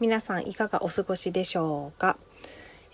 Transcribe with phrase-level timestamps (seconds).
[0.00, 2.16] 皆さんいかがお過ごしでしょうか、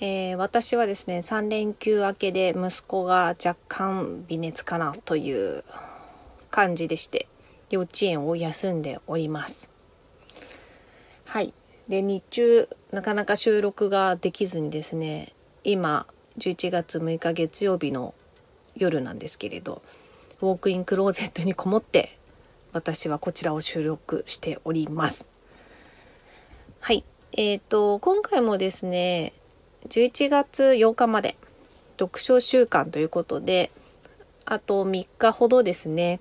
[0.00, 5.64] えー、私はですね3連休明けで息子が若干微熱かなという
[6.50, 7.26] 感じでして
[7.70, 9.70] 幼稚園を休んでおります。
[11.24, 11.54] はい。
[11.88, 15.32] で日中なかなか収録ができずにですね
[15.64, 16.06] 今
[16.38, 18.14] 11月6日月曜日の
[18.76, 19.82] 夜なんですけれど
[20.42, 22.18] ウォークインクローゼットにこもって
[22.72, 25.29] 私はこちらを収録しております。
[26.82, 27.04] はい。
[27.32, 29.34] えっ、ー、と、今回もですね、
[29.90, 31.36] 11月8日まで
[31.98, 33.70] 読書週間ということで、
[34.46, 36.20] あと3日ほどですね、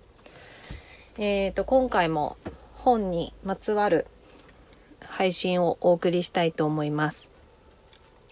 [1.17, 2.35] えっ、ー、と、今回も
[2.75, 4.05] 本にまつわる
[4.99, 7.31] 配信をお送りしたいと思います。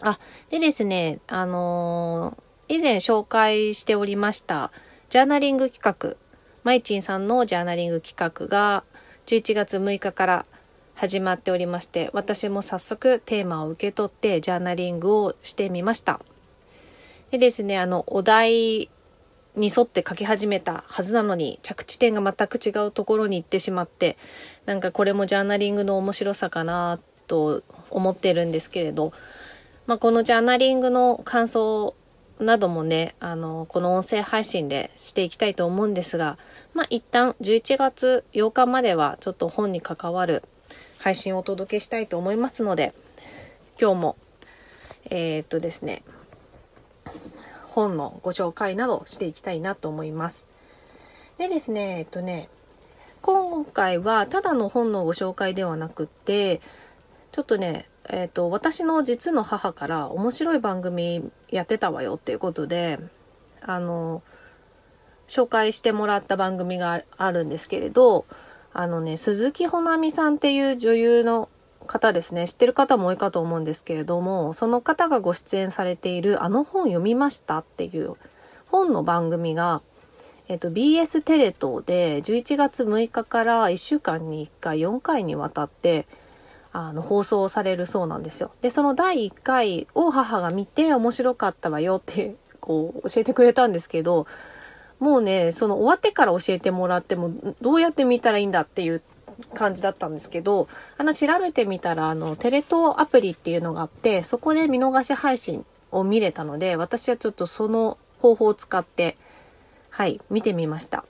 [0.02, 0.19] あ、
[0.50, 4.73] でですね、あのー、以前紹介しておりました
[5.08, 6.17] ジャーナリング企画、
[6.66, 8.84] まいちんさんのジャーナリング企画が
[9.28, 10.45] 11月6日から
[10.98, 16.20] 始まっておりまして私も早速テーマを受け取ってジャーナリングをしてみました。
[17.30, 18.90] でですねあのお題
[19.56, 24.18] に沿って書き始めたはずなのに着地点が全く違うところに行ってしまって
[24.66, 29.14] なんかこれもジャーナリングの面白さかなと思ってるんですけれど、
[29.86, 31.94] まあ、このジャーナリングの感想
[32.40, 36.40] などもねあのこの音声配信でしていきたいと思うんですが
[36.73, 40.42] まあ一旦11月8日まではちょっと本に関わる
[41.08, 42.94] 配信をお届けしたいと思いますので
[43.80, 44.17] 今日も
[45.09, 46.03] えー、っとですね
[47.63, 50.45] 本のご紹介などしていきたいなと思います。
[51.38, 52.50] でですねえっとね
[53.22, 56.59] 今回はただの本のご紹介ではなくって
[57.31, 63.00] ちょっとねえっと私の実の母から面白い番組やってたわよっていうことで
[63.62, 64.24] あの
[65.29, 68.25] 紹介してもらった番組があるんですけれど
[68.79, 71.49] あのね、鈴木保奈美さんっていう女優の
[71.88, 72.47] 方ですね。
[72.47, 78.13] 知ってる方も多いかと思うんですけれども、その方がご出演されているあの本読みましたっていう
[78.67, 79.81] 本の番組が、
[80.47, 86.05] えっと、BS テレ東で11月6日から1週間に1回4回にわたって
[86.71, 88.51] あの放送されるそうなんですよ。
[88.61, 94.27] で、その第1回を母が見て面白かったわよってこう教えてくれたんですけど、
[95.00, 97.31] もうねその終わってから教えてもらっても
[97.62, 99.02] どうやって見たらいいんだっていう
[99.53, 109.18] 感じだったんですけどあの調べてみたらあのテレ東アプリっていうのがあってそこで見逃し配信を見れたので私はちょっとその方法を使って
[109.90, 111.06] はい見てみました。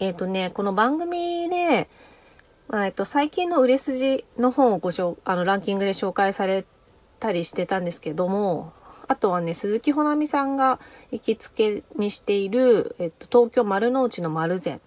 [0.00, 1.88] えっ、ー、とねこの番組で、
[2.74, 6.64] えっと、最近の売れ筋の本をご紹あのランキングで紹介され
[7.18, 8.72] たりしてたんですけども
[9.10, 10.78] あとはね、鈴木保奈美さんが
[11.10, 14.80] 行きつけにしている、えっと、東京丸の内の丸善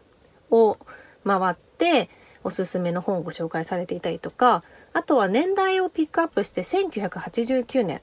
[0.49, 0.77] を
[1.25, 2.09] 回って、
[2.41, 4.63] おすすめの本をご紹介されていたりとか、
[4.93, 8.01] あとは年代をピックアップして1989年。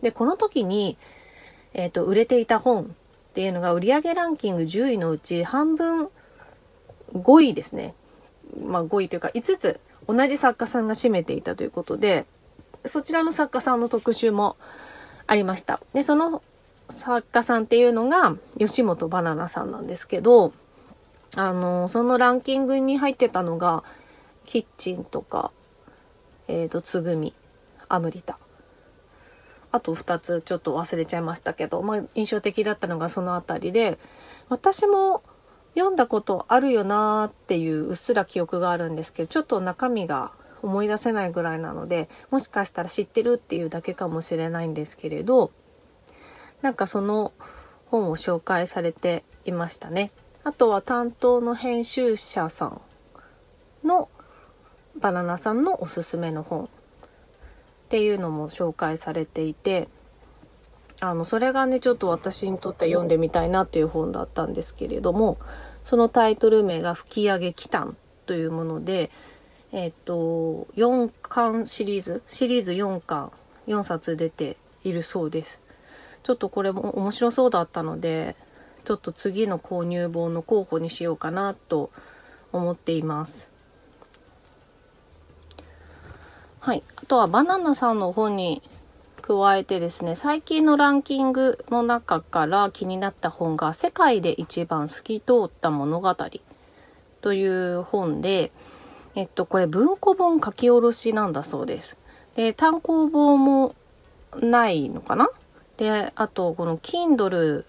[0.00, 0.96] で、この時に、
[1.74, 2.86] えっと、売れていた本っ
[3.32, 6.08] ていうのが売上ランキング10位のうち半分
[7.14, 7.96] 5位ですね。
[8.64, 12.26] まあ5位というか5つ同じ作家さんが占めていたということで、
[12.84, 14.56] そちらの作家さんの特集も
[15.28, 15.80] ありました。
[15.92, 16.42] で、その
[16.88, 20.52] 作家さんっていうのが吉本バナナさんなんですけど、
[21.36, 23.84] あの、そのランキングに入ってたのが、
[24.46, 25.52] キッチンとか、
[26.48, 27.34] えっ、ー、と、つぐみ、
[27.90, 28.38] アムリタ。
[29.70, 33.98] あと2つちょっと忘れちゃいましたけど、まあ、印象的だったのがその辺りで、
[34.48, 35.22] 私も
[35.74, 40.32] 読んだことあるよなーっていううっすら記憶があるんですけど、ちょっと中身が
[40.62, 45.50] 思い出せないぐらいなのでもしかしたら知ってるっていうだけかもしれないんですけれど
[46.62, 47.32] なんかその
[47.86, 50.10] 本を紹介されていましたね。
[50.44, 52.80] あとは担当の編集者さん
[53.84, 54.08] の
[54.98, 56.68] バナナさんのおすすめの本っ
[57.88, 59.88] ていうのも紹介されていて
[61.00, 65.38] あのそれがねちょっと私にとって読んでみたいなっていう本だったんですけれども
[65.84, 67.94] そのタイトル名が「吹き上げ祈祷」
[68.26, 69.10] というもので
[69.72, 73.32] えっ、と、4巻シリーズ、シリーズ4巻、
[73.66, 75.60] 4冊出ているそうです。
[76.22, 78.36] ちょっとこれも面白そうだったので、
[78.84, 81.90] ちょっと次の購入本の候補にしようかなと
[82.52, 83.50] 思っています。
[86.60, 88.62] はい、あとはバナナさんの本に
[89.22, 96.14] 加えてですね最近のランキングの中から気になった本が「世界で一番透き通った物語」
[97.20, 98.52] という本で、
[99.14, 101.96] えっと、これ文庫本書き下ろしなんだそうです。
[102.36, 103.74] で単行本も
[104.40, 105.28] ないのかな？
[105.76, 107.64] であとこの Kindle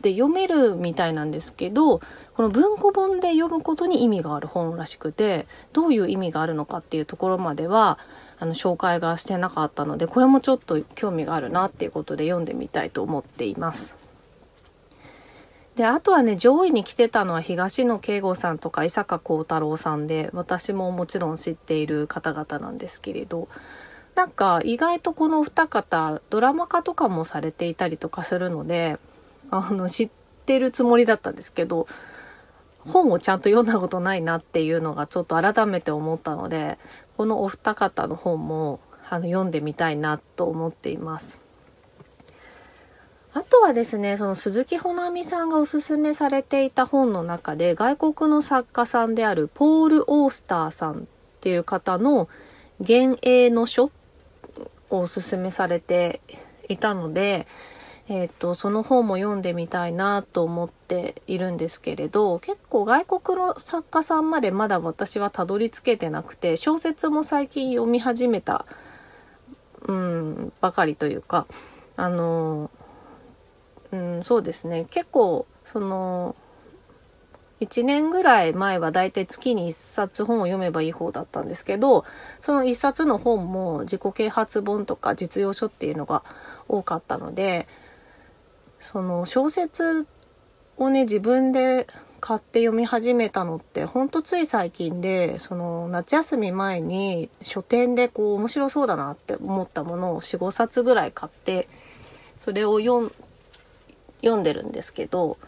[0.00, 7.98] で読めるみたいなんですけどこの文庫本で読むことに意味がある本らしくてどういう意味があるのかっていうところまでは
[8.38, 13.94] あの紹介がしてなかったのでこれもちょっと興味があるなっていうことで読んでみたいと思っています。
[15.76, 23.48] であとはね上位に来てたのは東野圭吾さんとか伊坂幸太郎さんで私ももちろん知っている方々なんですけれど
[24.14, 28.98] なんか意外とこのお二方ドラマ化とかもされていたりとかするので
[29.50, 30.10] あの知っ
[30.46, 31.88] てるつもりだったんですけど
[32.78, 36.78] 本をちゃんと読んだことないなっていうのがちょっと改めて思ったので
[37.16, 38.78] このお二方の本も
[39.10, 41.43] あの読んでみたいなと思っています。
[43.64, 51.02] はですねその鈴木保奈美さんがおすすめされていた本の中で外国の作家さんであるポール・オースターさんっ
[51.40, 52.28] ていう方の
[52.78, 53.84] 「幻影の書」
[54.90, 56.20] をおすすめされて
[56.68, 57.46] いたので
[58.06, 68.66] えーと、その本も読んでみたいなと思っているんですけれど結構外国の作家さんまでまだ私はたどり着けてなくて小説も最近読み始めた、
[69.88, 71.46] うん、ばかりというか
[71.96, 72.70] あの、
[73.94, 74.86] うん、そうですね。
[74.90, 76.34] 結構その
[77.60, 82.04] 1年ぐらい前はだいたい月に1冊本を読めばいい方だったんですけど
[82.40, 86.24] その1冊の本も自己啓発本とか実用書っていうのが
[86.68, 87.68] 多かったので
[88.80, 90.06] その小説
[90.76, 91.86] をね自分で
[92.20, 101.68] 買って読み始めたのってほんとつい最近でその夏休み前に書店でこう面白そうだなって思ったものを45冊ぐらい買って
[102.36, 103.12] それを読ん
[104.24, 105.38] 読んでるんですけど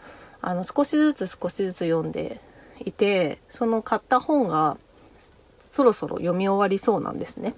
[0.41, 2.39] あの少しずつ少しずつ読んで
[2.79, 4.77] いてその買った本が
[5.57, 7.55] そろそろ読み終わりそうなんですね。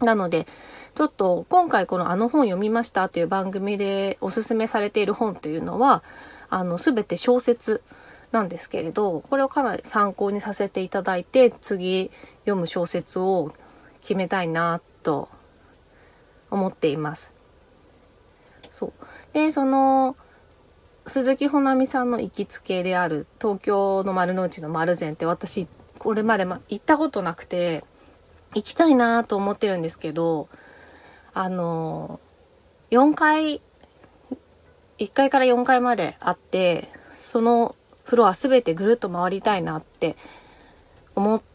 [0.00, 0.46] なので
[0.94, 6.02] ちょっと今回この「あの本読みました」という番組でおすすめされている本というのは
[6.50, 7.82] あの全て小説
[8.32, 12.10] なんですけれどこれをかなり参考にさせていただいて次
[12.40, 13.52] 読む小説を
[14.02, 15.28] 決めたいなと
[16.50, 17.32] 思っています。
[18.70, 18.92] そう
[19.32, 20.16] でその
[21.06, 25.68] 鈴木保奈美さんの行きつけである東京の丸の内の丸善って私
[25.98, 27.84] これまで行ったことなくて
[28.54, 30.48] 行きたいなと思ってるんですけど
[31.34, 32.20] あの
[32.90, 33.60] 4階
[34.98, 37.74] 1階から4階まであってその
[38.04, 40.16] フロア全てぐるっと回りたいなって
[41.14, 41.53] 思って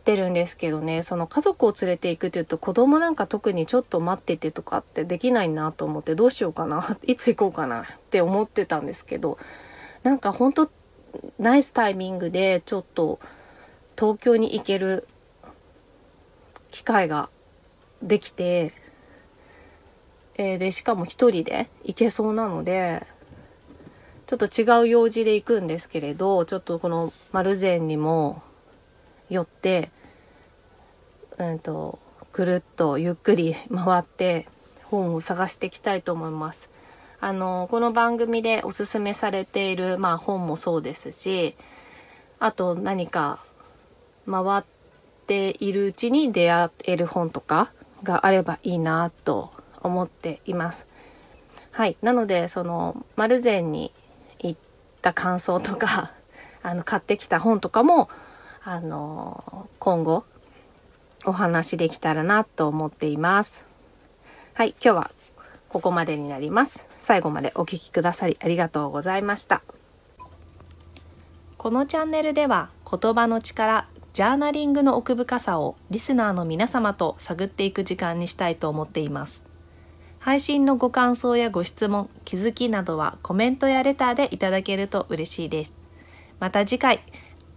[0.00, 9.38] てるんですけどねその家族を連れていくっていうと子供なんか特にちょっと待っててとかってできないなと思ってどうしようかな いつ行こうかなって思ってたんですけど
[10.02, 10.70] なんかほんと
[11.38, 13.18] ナイスタイミングでちょっと
[13.98, 15.06] 東京に行ける
[16.70, 17.28] 機会が
[18.02, 18.72] できて
[20.42, 23.06] えー、でしかも一人で行けそうなので
[24.26, 28.42] ちょっと違う用事で行くんですけれどちょっとこの丸善にも
[29.28, 29.90] 寄って、
[31.40, 31.98] うんと、
[32.32, 34.46] ぐるっとゆっくり回って
[34.84, 36.68] 本を探していきたいと思います。
[37.22, 41.54] あのこの番組でおすすめされている、まあ、本もそうですし
[42.38, 43.40] あと何か
[44.24, 44.64] 回っ
[45.26, 50.86] ているうちに出会える本とかがあればいいなと思っています。
[51.72, 53.92] はい、なのでその丸善に
[54.38, 54.60] 行っ
[55.02, 56.12] た感想とか
[56.62, 58.08] あの買ってきた本とかも
[58.64, 60.24] あの今後
[61.24, 63.66] お話できたらなと思っています。
[64.54, 65.10] はい、今日は
[65.68, 66.86] ここまでになります。
[66.98, 69.62] 最後までお聴きくださりありがとうございました。
[71.56, 79.44] このチャンネルでは言葉の力、ジャーナリングの奥深さをリスナーの皆様と探っていく時間にしたいと思っています。
[80.18, 85.74] 配信のご感想やご質問、気づきなどはコメントやレターでいただけると嬉しいです。
[86.40, 87.00] また次回、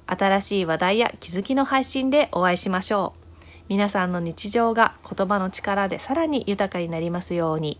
[0.05, 3.22] 新しい話題や気づきの配信でお会いしましょう。
[3.69, 7.79] 皆さんの日常が言葉の力でさらに豊かになりますように。